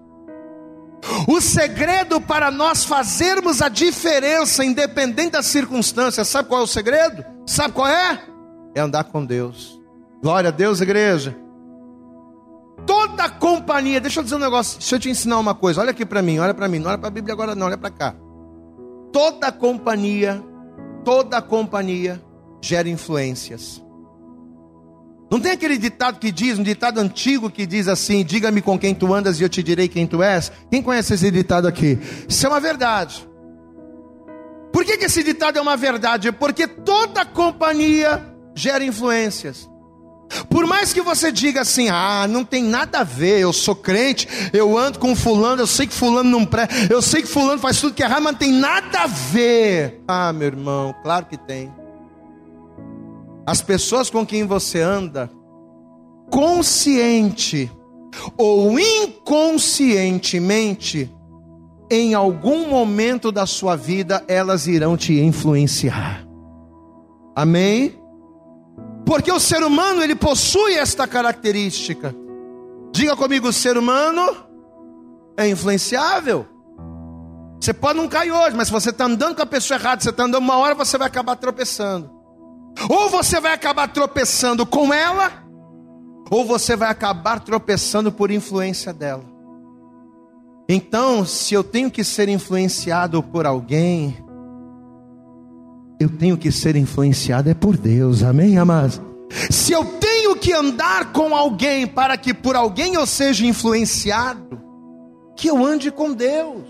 [1.26, 7.24] o segredo para nós fazermos a diferença, independente das circunstâncias, sabe qual é o segredo?
[7.46, 8.20] Sabe qual é?
[8.74, 9.80] É andar com Deus.
[10.22, 11.36] Glória a Deus, igreja.
[12.84, 16.04] Toda companhia, deixa eu dizer um negócio, deixa eu te ensinar uma coisa, olha aqui
[16.04, 18.14] para mim, olha para mim, não olha para a Bíblia agora, não, olha para cá.
[19.12, 20.42] Toda companhia
[21.06, 22.20] toda companhia
[22.60, 23.80] gera influências.
[25.30, 28.92] Não tem aquele ditado que diz, um ditado antigo que diz assim: diga-me com quem
[28.92, 30.50] tu andas e eu te direi quem tu és?
[30.68, 31.96] Quem conhece esse ditado aqui?
[32.28, 33.26] Isso é uma verdade.
[34.72, 36.32] Por que, que esse ditado é uma verdade?
[36.32, 38.20] Porque toda companhia
[38.52, 39.70] gera influências.
[40.48, 44.26] Por mais que você diga assim, ah, não tem nada a ver, eu sou crente,
[44.52, 47.80] eu ando com fulano, eu sei que fulano não presta, eu sei que fulano faz
[47.80, 50.02] tudo que é errado, mas não tem nada a ver.
[50.08, 51.72] Ah, meu irmão, claro que tem.
[53.46, 55.30] As pessoas com quem você anda,
[56.30, 57.70] consciente
[58.36, 61.10] ou inconscientemente,
[61.90, 66.26] em algum momento da sua vida, elas irão te influenciar.
[67.34, 67.94] Amém?
[69.06, 72.12] Porque o ser humano ele possui esta característica.
[72.90, 74.36] Diga comigo, o ser humano
[75.36, 76.44] é influenciável.
[77.60, 80.10] Você pode não cair hoje, mas se você está andando com a pessoa errada, você
[80.10, 82.10] está andando uma hora, você vai acabar tropeçando.
[82.90, 85.32] Ou você vai acabar tropeçando com ela,
[86.28, 89.24] ou você vai acabar tropeçando por influência dela.
[90.68, 94.16] Então, se eu tenho que ser influenciado por alguém,
[95.98, 99.00] eu tenho que ser influenciado é por Deus, amém, amados?
[99.50, 104.60] Se eu tenho que andar com alguém para que por alguém eu seja influenciado,
[105.36, 106.64] que eu ande com Deus.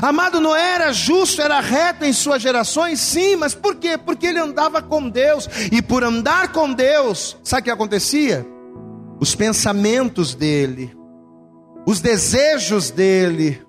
[0.00, 3.98] Amado não era justo, era reto em suas gerações, sim, mas por quê?
[3.98, 8.46] Porque ele andava com Deus, e por andar com Deus, sabe o que acontecia?
[9.20, 10.96] Os pensamentos dele,
[11.86, 13.63] os desejos dele,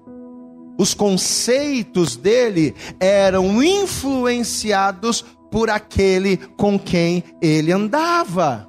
[0.78, 8.68] os conceitos dele eram influenciados por aquele com quem ele andava.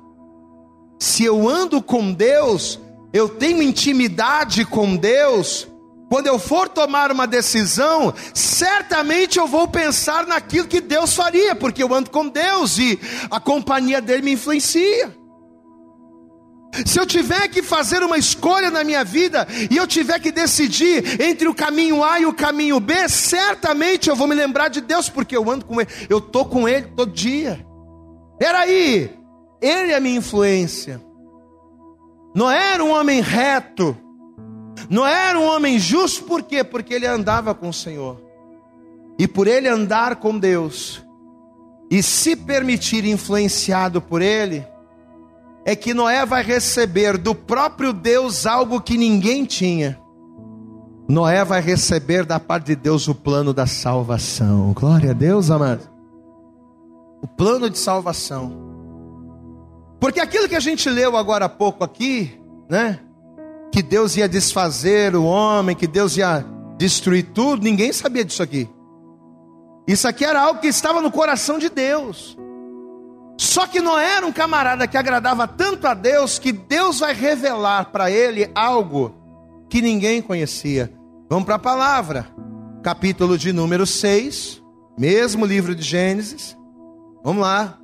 [0.98, 2.80] Se eu ando com Deus,
[3.12, 5.68] eu tenho intimidade com Deus,
[6.08, 11.82] quando eu for tomar uma decisão, certamente eu vou pensar naquilo que Deus faria, porque
[11.82, 12.98] eu ando com Deus e
[13.30, 15.12] a companhia dele me influencia.
[16.84, 21.20] Se eu tiver que fazer uma escolha na minha vida e eu tiver que decidir
[21.20, 25.08] entre o caminho A e o caminho B, certamente eu vou me lembrar de Deus,
[25.08, 27.64] porque eu ando com Ele, eu estou com Ele todo dia.
[28.38, 29.10] Peraí,
[29.62, 31.00] Ele é a minha influência.
[32.34, 33.96] Não era um homem reto,
[34.90, 36.62] não era um homem justo, por quê?
[36.62, 38.20] Porque ele andava com o Senhor.
[39.18, 41.02] E por ele andar com Deus
[41.90, 44.66] e se permitir influenciado por Ele,
[45.66, 49.98] é que Noé vai receber do próprio Deus algo que ninguém tinha.
[51.08, 54.72] Noé vai receber da parte de Deus o plano da salvação.
[54.72, 55.82] Glória a Deus, amado.
[57.20, 58.56] O plano de salvação.
[59.98, 63.00] Porque aquilo que a gente leu agora há pouco aqui, né?
[63.72, 66.46] Que Deus ia desfazer o homem, que Deus ia
[66.78, 68.70] destruir tudo, ninguém sabia disso aqui.
[69.88, 72.38] Isso aqui era algo que estava no coração de Deus.
[73.38, 77.86] Só que Noé era um camarada que agradava tanto a Deus que Deus vai revelar
[77.86, 79.14] para ele algo
[79.68, 80.92] que ninguém conhecia.
[81.28, 82.26] Vamos para a palavra,
[82.82, 84.62] capítulo de número 6,
[84.96, 86.56] mesmo livro de Gênesis.
[87.22, 87.78] Vamos lá.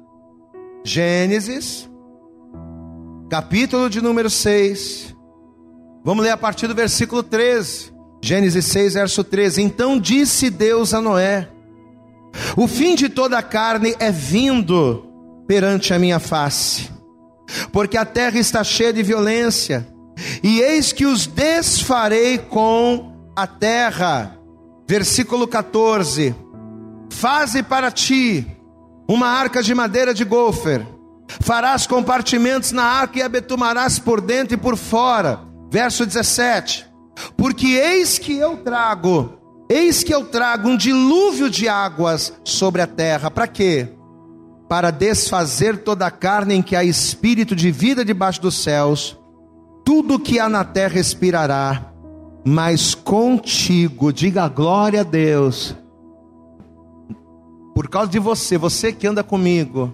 [0.84, 1.88] Gênesis,
[3.28, 5.14] capítulo de número 6.
[6.04, 7.92] Vamos ler a partir do versículo 13.
[8.22, 9.62] Gênesis 6, verso 13.
[9.62, 11.48] Então disse Deus a Noé:
[12.56, 15.11] O fim de toda a carne é vindo
[15.46, 16.90] perante a minha face,
[17.72, 19.86] porque a terra está cheia de violência,
[20.42, 24.38] e eis que os desfarei com a terra.
[24.88, 26.34] Versículo 14:
[27.10, 28.46] Faze para ti
[29.08, 30.86] uma arca de madeira de gofer,
[31.40, 35.40] farás compartimentos na arca e a betumarás por dentro e por fora.
[35.70, 36.86] Verso 17:
[37.36, 42.86] Porque eis que eu trago, eis que eu trago um dilúvio de águas sobre a
[42.86, 43.88] terra, para quê?
[44.72, 49.18] Para desfazer toda a carne em que há espírito de vida debaixo dos céus,
[49.84, 51.92] tudo que há na terra expirará,
[52.42, 55.76] mas contigo, diga glória a Deus,
[57.74, 59.92] por causa de você, você que anda comigo,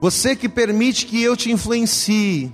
[0.00, 2.50] você que permite que eu te influencie,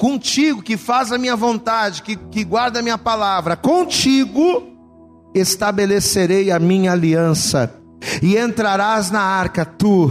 [0.00, 4.64] contigo que faz a minha vontade, que, que guarda a minha palavra, contigo
[5.32, 7.83] estabelecerei a minha aliança
[8.22, 10.10] e entrarás na arca, tu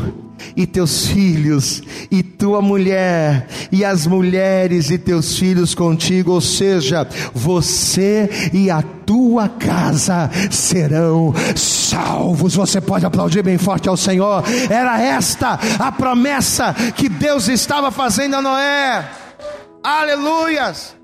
[0.56, 7.08] e teus filhos, e tua mulher, e as mulheres e teus filhos contigo, ou seja,
[7.34, 12.56] você e a tua casa serão salvos.
[12.56, 14.44] Você pode aplaudir bem forte ao Senhor.
[14.70, 19.10] Era esta a promessa que Deus estava fazendo a Noé.
[19.84, 20.96] Aleluias!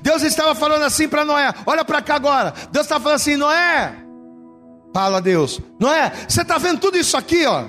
[0.00, 2.54] Deus estava falando assim para Noé: olha para cá agora.
[2.70, 3.92] Deus estava falando assim: Noé,
[4.92, 5.60] Fala Deus.
[5.78, 6.12] Não é?
[6.28, 7.64] Você está vendo tudo isso aqui, ó?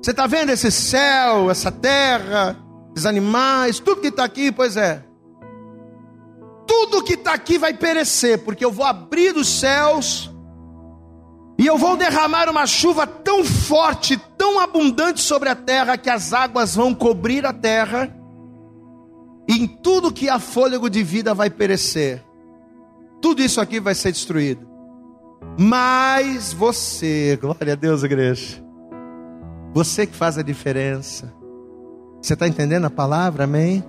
[0.00, 2.56] Você está vendo esse céu, essa terra,
[2.94, 5.04] esses animais, tudo que está aqui, pois é.
[6.66, 10.30] Tudo que está aqui vai perecer, porque eu vou abrir os céus
[11.58, 16.32] e eu vou derramar uma chuva tão forte, tão abundante sobre a terra, que as
[16.32, 18.16] águas vão cobrir a terra,
[19.46, 22.24] e em tudo que há fôlego de vida vai perecer.
[23.20, 24.69] Tudo isso aqui vai ser destruído.
[25.58, 28.62] Mas você, glória a Deus, igreja,
[29.72, 31.32] você que faz a diferença.
[32.20, 33.84] Você está entendendo a palavra, amém?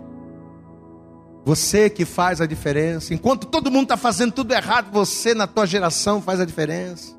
[1.44, 3.14] Você que faz a diferença.
[3.14, 7.16] Enquanto todo mundo está fazendo tudo errado, você na tua geração faz a diferença.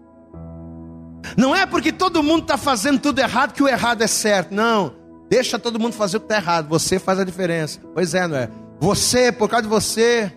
[1.36, 4.54] Não é porque todo mundo está fazendo tudo errado que o errado é certo.
[4.54, 4.94] Não.
[5.28, 6.68] Deixa todo mundo fazer o que está errado.
[6.68, 7.80] Você faz a diferença.
[7.94, 8.48] Pois é, não é?
[8.80, 10.32] Você, por causa de você,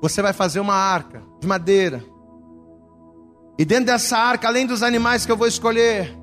[0.00, 2.11] você vai fazer uma arca de madeira
[3.58, 6.16] e dentro dessa arca, além dos animais que eu vou escolher,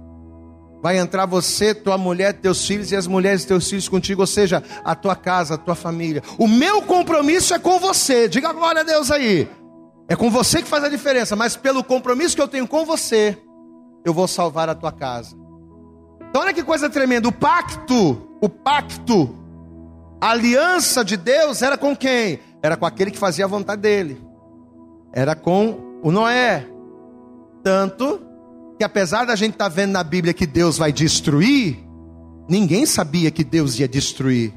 [0.82, 4.64] vai entrar você, tua mulher, teus filhos e as mulheres teus filhos contigo, ou seja,
[4.84, 6.24] a tua casa, a tua família.
[6.38, 8.28] O meu compromisso é com você.
[8.28, 9.48] Diga glória a Deus aí.
[10.08, 13.38] É com você que faz a diferença, mas pelo compromisso que eu tenho com você,
[14.04, 15.36] eu vou salvar a tua casa.
[16.30, 19.36] Então olha que coisa tremenda, o pacto, o pacto,
[20.20, 22.40] a aliança de Deus era com quem?
[22.62, 24.22] Era com aquele que fazia a vontade dele.
[25.14, 26.66] Era com o Noé.
[27.64, 28.22] Tanto
[28.78, 31.78] que apesar da gente estar tá vendo na Bíblia que Deus vai destruir,
[32.48, 34.54] ninguém sabia que Deus ia destruir.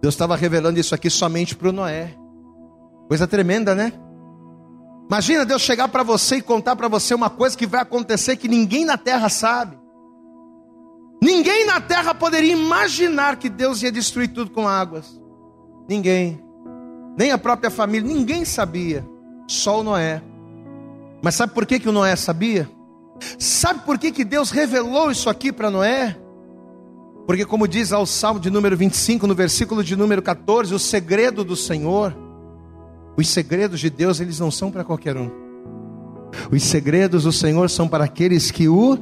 [0.00, 2.14] Deus estava revelando isso aqui somente para o Noé.
[3.08, 3.92] Coisa tremenda, né?
[5.08, 8.48] Imagina Deus chegar para você e contar para você uma coisa que vai acontecer que
[8.48, 9.76] ninguém na terra sabe.
[11.22, 15.20] Ninguém na terra poderia imaginar que Deus ia destruir tudo com águas.
[15.88, 16.38] Ninguém.
[17.16, 19.06] Nem a própria família, ninguém sabia.
[19.48, 20.22] Só o Noé.
[21.24, 22.68] Mas sabe por que, que o Noé sabia?
[23.38, 26.14] Sabe por que, que Deus revelou isso aqui para Noé?
[27.26, 31.42] Porque, como diz ao Salmo de número 25, no versículo de número 14, o segredo
[31.42, 32.14] do Senhor,
[33.16, 35.30] os segredos de Deus, eles não são para qualquer um.
[36.52, 38.98] Os segredos do Senhor são para aqueles que o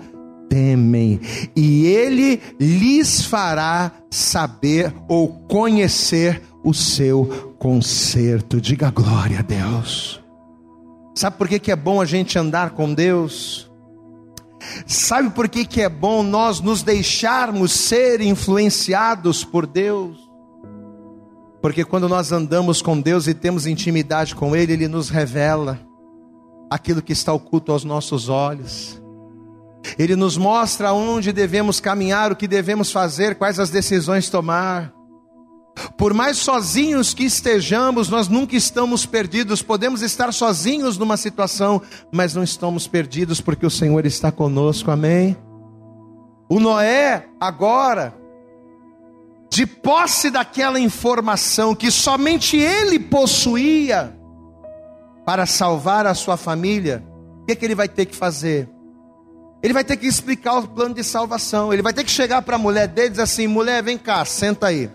[0.49, 1.21] temem,
[1.57, 8.61] e Ele lhes fará saber ou conhecer o seu conserto.
[8.61, 10.22] Diga glória a Deus.
[11.15, 13.71] Sabe por que, que é bom a gente andar com Deus?
[14.87, 20.19] Sabe por que, que é bom nós nos deixarmos ser influenciados por Deus?
[21.61, 25.79] Porque quando nós andamos com Deus e temos intimidade com Ele, Ele nos revela
[26.71, 29.01] aquilo que está oculto aos nossos olhos.
[29.99, 34.93] Ele nos mostra onde devemos caminhar, o que devemos fazer, quais as decisões tomar.
[35.97, 39.63] Por mais sozinhos que estejamos, nós nunca estamos perdidos.
[39.63, 41.81] Podemos estar sozinhos numa situação,
[42.11, 44.91] mas não estamos perdidos porque o Senhor está conosco.
[44.91, 45.37] Amém?
[46.49, 48.15] O Noé, agora,
[49.51, 54.15] de posse daquela informação que somente ele possuía
[55.25, 57.03] para salvar a sua família,
[57.43, 58.69] o que, que ele vai ter que fazer?
[59.63, 61.73] Ele vai ter que explicar o plano de salvação.
[61.73, 64.25] Ele vai ter que chegar para a mulher dele e dizer assim: mulher, vem cá,
[64.25, 64.91] senta aí.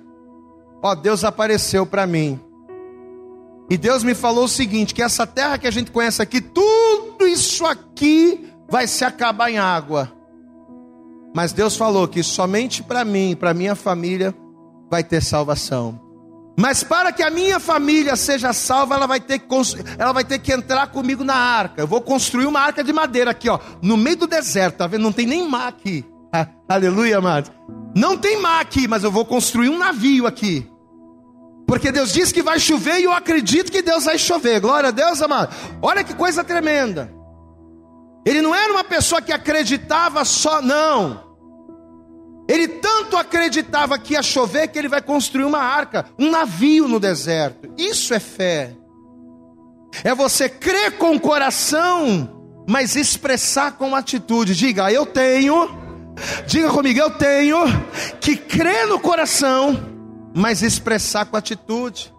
[0.81, 2.39] Ó, Deus apareceu para mim.
[3.69, 7.27] E Deus me falou o seguinte: que essa terra que a gente conhece aqui, tudo
[7.27, 10.11] isso aqui vai se acabar em água.
[11.35, 14.33] Mas Deus falou que somente para mim, para minha família,
[14.89, 15.99] vai ter salvação.
[16.59, 19.47] Mas para que a minha família seja salva, ela vai ter que,
[19.99, 21.81] ela vai ter que entrar comigo na arca.
[21.83, 25.03] Eu vou construir uma arca de madeira aqui, ó, no meio do deserto, tá vendo?
[25.03, 26.03] Não tem nem mar aqui.
[26.67, 27.51] Aleluia, amados.
[27.97, 30.69] Não tem mar aqui, mas eu vou construir um navio aqui.
[31.65, 34.62] Porque Deus diz que vai chover e eu acredito que Deus vai chover.
[34.62, 35.51] Glória a Deus, amado.
[35.81, 37.12] Olha que coisa tremenda.
[38.23, 41.23] Ele não era uma pessoa que acreditava só, não.
[42.47, 46.99] Ele tanto acreditava que ia chover que ele vai construir uma arca, um navio no
[46.99, 47.73] deserto.
[47.79, 48.75] Isso é fé.
[50.03, 54.55] É você crer com o coração, mas expressar com atitude.
[54.55, 55.87] Diga, eu tenho.
[56.45, 57.60] Diga comigo, eu tenho
[58.19, 59.77] que crer no coração,
[60.36, 62.13] mas expressar com atitude.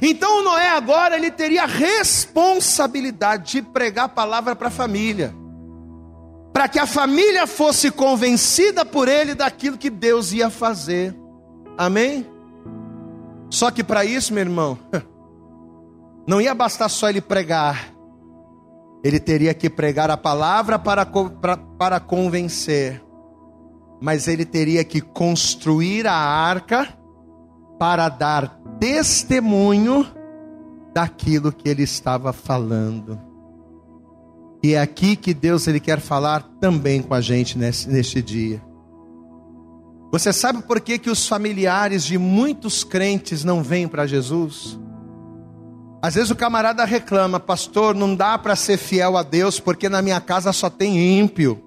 [0.00, 5.34] Então Noé agora ele teria a responsabilidade de pregar a palavra para a família
[6.54, 11.12] para que a família fosse convencida por ele daquilo que Deus ia fazer.
[11.76, 12.24] Amém?
[13.50, 14.78] Só que para isso, meu irmão,
[16.28, 17.92] não ia bastar só ele pregar,
[19.02, 23.02] ele teria que pregar a palavra para, para, para convencer,
[24.04, 26.94] mas ele teria que construir a arca
[27.78, 30.06] para dar testemunho
[30.92, 33.18] daquilo que ele estava falando.
[34.62, 38.62] E é aqui que Deus ele quer falar também com a gente nesse, neste dia.
[40.12, 44.78] Você sabe por que, que os familiares de muitos crentes não vêm para Jesus?
[46.02, 50.02] Às vezes o camarada reclama, pastor, não dá para ser fiel a Deus porque na
[50.02, 51.63] minha casa só tem ímpio.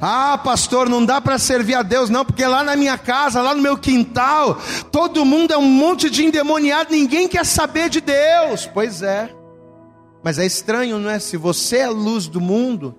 [0.00, 3.54] Ah, pastor, não dá para servir a Deus, não, porque lá na minha casa, lá
[3.54, 4.58] no meu quintal,
[4.90, 8.66] todo mundo é um monte de endemoniado, ninguém quer saber de Deus.
[8.72, 9.30] Pois é.
[10.22, 11.18] Mas é estranho, não é?
[11.18, 12.96] Se você é a luz do mundo,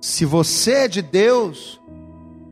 [0.00, 1.80] se você é de Deus,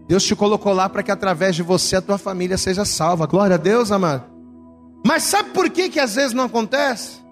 [0.09, 3.27] Deus te colocou lá para que através de você a tua família seja salva.
[3.27, 4.25] Glória a Deus, amado.
[5.07, 7.23] Mas sabe por que que às vezes não acontece?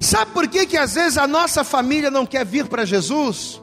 [0.00, 3.62] Sabe por que que às vezes a nossa família não quer vir para Jesus?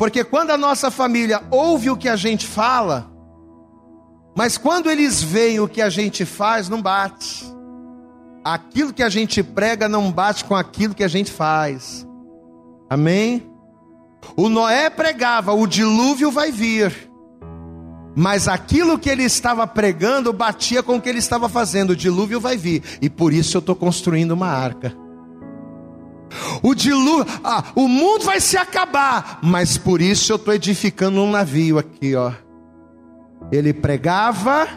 [0.00, 3.12] Porque quando a nossa família ouve o que a gente fala,
[4.34, 7.44] mas quando eles veem o que a gente faz, não bate
[8.44, 12.06] aquilo que a gente prega não bate com aquilo que a gente faz.
[12.88, 13.46] Amém?
[14.36, 17.10] O Noé pregava, o dilúvio vai vir.
[18.16, 21.90] Mas aquilo que ele estava pregando batia com o que ele estava fazendo.
[21.90, 22.82] O dilúvio vai vir.
[23.00, 24.96] E por isso eu estou construindo uma arca.
[26.62, 29.38] O dilúvio, ah, o mundo vai se acabar.
[29.42, 32.32] Mas por isso eu estou edificando um navio aqui, ó.
[33.50, 34.68] Ele pregava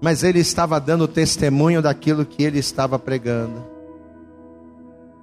[0.00, 3.64] mas ele estava dando testemunho daquilo que ele estava pregando.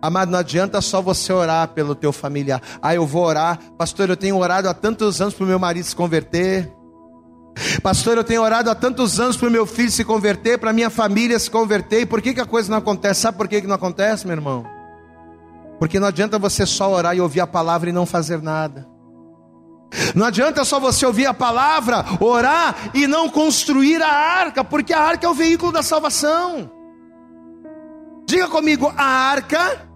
[0.02, 2.62] Amado, não adianta só você orar pelo teu familiar.
[2.82, 3.58] Ah, eu vou orar.
[3.78, 6.70] Pastor, eu tenho orado há tantos anos para o meu marido se converter.
[7.82, 10.90] Pastor, eu tenho orado há tantos anos para o meu filho se converter, para minha
[10.90, 12.02] família se converter.
[12.02, 13.22] E por que, que a coisa não acontece?
[13.22, 14.73] Sabe por que, que não acontece, meu irmão?
[15.80, 18.88] Porque não adianta você só orar e ouvir a palavra e não fazer nada.
[20.16, 25.00] Não adianta só você ouvir a palavra, orar e não construir a arca, porque a
[25.00, 26.72] arca é o veículo da salvação.
[28.26, 29.88] Diga comigo, a arca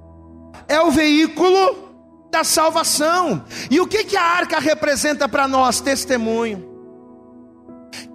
[0.68, 1.88] é o veículo
[2.30, 3.44] da salvação.
[3.72, 5.80] E o que, que a arca representa para nós?
[5.80, 6.68] Testemunho.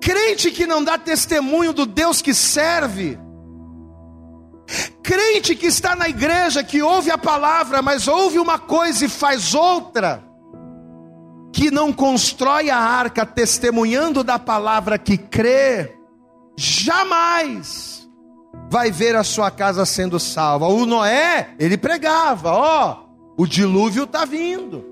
[0.00, 3.18] Crente que não dá testemunho do Deus que serve,
[5.02, 9.54] crente que está na igreja, que ouve a palavra, mas ouve uma coisa e faz
[9.54, 10.22] outra,
[11.52, 15.96] que não constrói a arca testemunhando da palavra que crê,
[16.56, 18.08] jamais
[18.70, 20.66] vai ver a sua casa sendo salva.
[20.68, 23.04] O Noé, ele pregava: ó,
[23.36, 24.84] o dilúvio está vindo,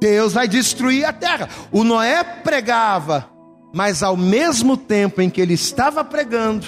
[0.00, 1.48] Deus vai destruir a terra.
[1.70, 3.30] O Noé pregava,
[3.72, 6.66] mas ao mesmo tempo em que ele estava pregando,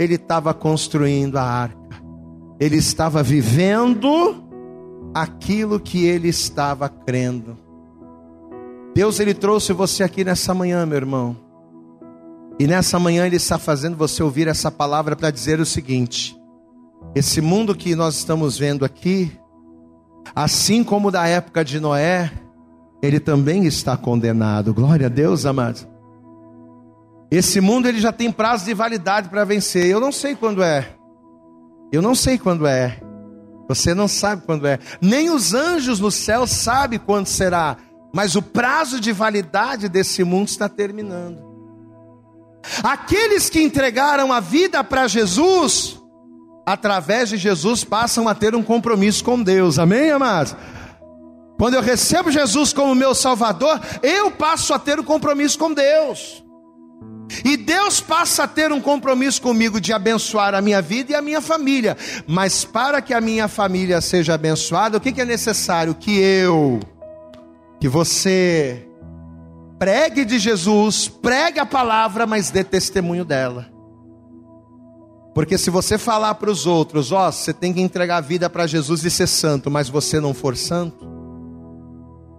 [0.00, 2.02] ele estava construindo a arca,
[2.58, 4.42] ele estava vivendo
[5.12, 7.58] aquilo que ele estava crendo.
[8.94, 11.36] Deus ele trouxe você aqui nessa manhã, meu irmão.
[12.58, 16.34] E nessa manhã ele está fazendo você ouvir essa palavra para dizer o seguinte:
[17.14, 19.30] esse mundo que nós estamos vendo aqui,
[20.34, 22.32] assim como da época de Noé,
[23.02, 24.72] ele também está condenado.
[24.72, 25.86] Glória a Deus, amados.
[27.30, 29.86] Esse mundo ele já tem prazo de validade para vencer.
[29.86, 30.96] Eu não sei quando é.
[31.92, 33.00] Eu não sei quando é.
[33.68, 34.80] Você não sabe quando é.
[35.00, 37.76] Nem os anjos no céu sabem quando será.
[38.12, 41.48] Mas o prazo de validade desse mundo está terminando.
[42.82, 46.00] Aqueles que entregaram a vida para Jesus,
[46.66, 49.78] através de Jesus, passam a ter um compromisso com Deus.
[49.78, 50.56] Amém, amados?
[51.56, 56.42] Quando eu recebo Jesus como meu Salvador, eu passo a ter um compromisso com Deus.
[57.44, 61.22] E Deus passa a ter um compromisso comigo de abençoar a minha vida e a
[61.22, 61.96] minha família.
[62.26, 65.94] Mas para que a minha família seja abençoada, o que, é necessário?
[65.94, 66.80] Que eu
[67.78, 68.86] que você
[69.78, 73.68] pregue de Jesus, pregue a palavra, mas dê testemunho dela.
[75.34, 78.50] Porque se você falar para os outros, ó, oh, você tem que entregar a vida
[78.50, 81.19] para Jesus e ser santo, mas você não for santo.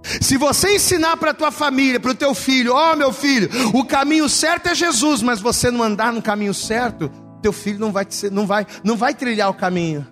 [0.03, 3.49] Se você ensinar para a tua família, para o teu filho, ó oh, meu filho,
[3.73, 7.09] o caminho certo é Jesus, mas você não andar no caminho certo,
[7.41, 10.05] teu filho não vai, não vai, não vai trilhar o caminho.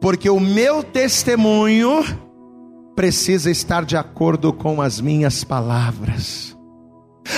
[0.00, 2.04] Porque o meu testemunho
[2.94, 6.56] precisa estar de acordo com as minhas palavras.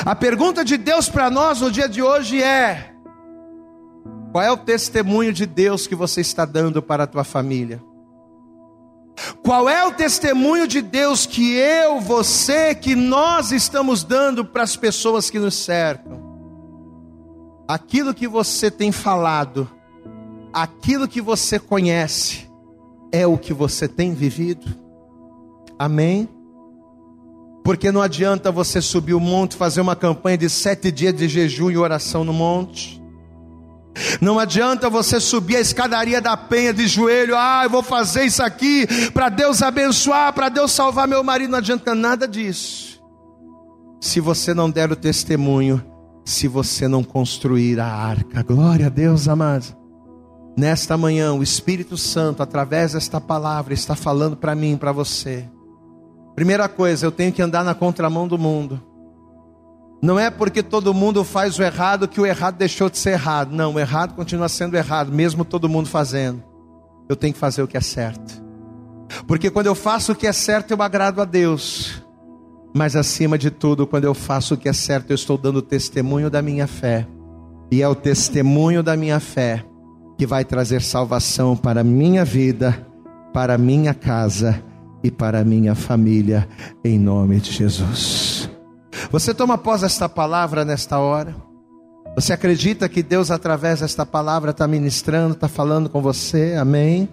[0.05, 2.95] A pergunta de Deus para nós no dia de hoje é:
[4.33, 7.83] qual é o testemunho de Deus que você está dando para a tua família?
[9.43, 14.77] Qual é o testemunho de Deus que eu, você, que nós estamos dando para as
[14.77, 16.23] pessoas que nos cercam?
[17.69, 19.71] Aquilo que você tem falado,
[20.53, 22.51] aquilo que você conhece,
[23.13, 24.67] é o que você tem vivido?
[25.79, 26.29] Amém?
[27.63, 31.71] Porque não adianta você subir o monte, fazer uma campanha de sete dias de jejum
[31.71, 33.04] e oração no monte.
[34.21, 38.43] Não adianta você subir a escadaria da penha de joelho, ah, eu vou fazer isso
[38.43, 41.51] aqui para Deus abençoar, para Deus salvar meu marido.
[41.51, 43.01] Não adianta nada disso.
[44.01, 45.85] Se você não der o testemunho,
[46.25, 48.43] se você não construir a arca.
[48.43, 49.75] Glória a Deus, amados.
[50.57, 55.49] Nesta manhã, o Espírito Santo, através desta palavra, está falando para mim, para você.
[56.35, 58.81] Primeira coisa, eu tenho que andar na contramão do mundo.
[60.03, 63.53] Não é porque todo mundo faz o errado que o errado deixou de ser errado.
[63.53, 66.43] Não, o errado continua sendo errado, mesmo todo mundo fazendo.
[67.09, 68.43] Eu tenho que fazer o que é certo.
[69.27, 72.03] Porque quando eu faço o que é certo, eu agrado a Deus.
[72.75, 76.29] Mas acima de tudo, quando eu faço o que é certo, eu estou dando testemunho
[76.29, 77.07] da minha fé.
[77.71, 79.65] E é o testemunho da minha fé
[80.19, 82.87] que vai trazer salvação para a minha vida,
[83.33, 84.63] para a minha casa
[85.03, 86.49] e para a minha família,
[86.85, 88.44] em nome de Jesus.
[89.15, 91.37] Você toma pós esta palavra nesta hora?
[92.17, 96.57] Você acredita que Deus, através desta palavra, está ministrando, está falando com você?
[96.59, 97.09] Amém?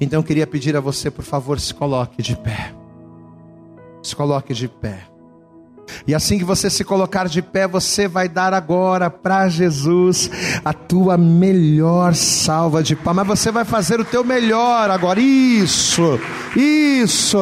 [0.00, 2.72] Então eu queria pedir a você, por favor, se coloque de pé.
[4.02, 5.02] Se coloque de pé.
[6.06, 10.30] E assim que você se colocar de pé, você vai dar agora para Jesus
[10.64, 13.26] a tua melhor salva de palmas.
[13.26, 15.20] Mas você vai fazer o teu melhor agora.
[15.20, 16.18] Isso,
[16.56, 17.36] isso.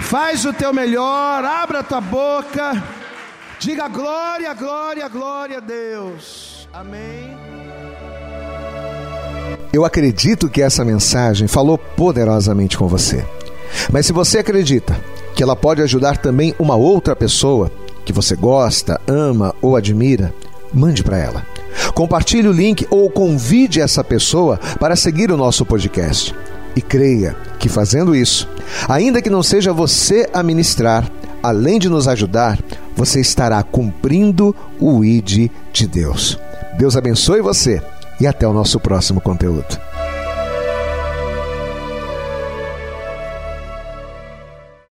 [0.00, 2.97] Faz o teu melhor, abra a tua boca.
[3.58, 6.68] Diga glória, glória, glória a Deus.
[6.72, 7.36] Amém.
[9.72, 13.24] Eu acredito que essa mensagem falou poderosamente com você.
[13.92, 14.98] Mas se você acredita
[15.34, 17.70] que ela pode ajudar também uma outra pessoa
[18.04, 20.32] que você gosta, ama ou admira,
[20.72, 21.44] mande para ela.
[21.94, 26.32] Compartilhe o link ou convide essa pessoa para seguir o nosso podcast.
[26.76, 28.48] E creia que fazendo isso,
[28.88, 31.10] ainda que não seja você a ministrar,
[31.42, 32.56] além de nos ajudar,
[32.98, 36.36] você estará cumprindo o ID de Deus.
[36.76, 37.80] Deus abençoe você
[38.20, 39.78] e até o nosso próximo conteúdo.